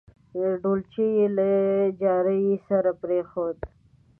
ډولچي 0.61 1.05
یې 1.17 1.27
له 1.37 1.49
جاري 2.01 2.41
ډول 2.49 2.63
سره 2.67 2.91
پرېښوده. 3.01 3.65